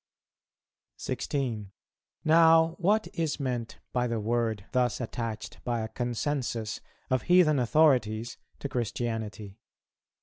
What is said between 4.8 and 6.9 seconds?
attached by a consensus